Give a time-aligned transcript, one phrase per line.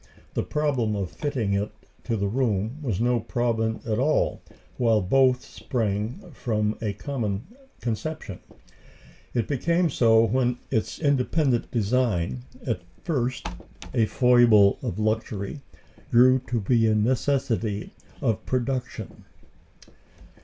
[0.33, 1.71] The problem of fitting it
[2.05, 4.41] to the room was no problem at all
[4.77, 7.45] while both sprang from a common
[7.81, 8.39] conception:
[9.35, 13.45] it became so when its independent design, at first
[13.93, 15.61] a foible of luxury,
[16.09, 17.91] grew to be a necessity
[18.23, 19.25] of production.